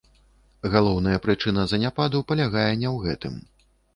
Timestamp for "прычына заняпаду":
1.25-2.23